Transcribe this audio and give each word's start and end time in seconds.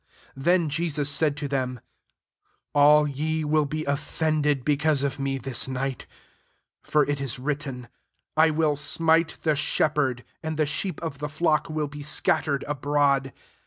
51 0.33 0.43
Then 0.43 0.69
Jesus 0.69 1.09
said 1.11 1.37
to 1.37 1.47
them, 1.47 1.79
''All 2.73 3.05
ye 3.05 3.45
will 3.45 3.67
be 3.67 3.85
offended 3.85 4.65
because 4.65 5.03
of 5.03 5.19
me 5.19 5.37
this 5.37 5.67
night: 5.67 6.07
for 6.81 7.03
it 7.05 7.21
is 7.21 7.37
written, 7.37 7.87
* 8.11 8.25
I 8.35 8.49
will 8.49 8.75
smite 8.75 9.37
the 9.43 9.55
Shepherd, 9.55 10.25
and 10.41 10.57
the 10.57 10.65
sheep 10.65 10.99
of 11.03 11.19
the 11.19 11.27
fiock 11.27 11.69
will 11.69 11.87
be 11.87 12.01
scattered 12.01 12.65
abroad.' 12.67 13.31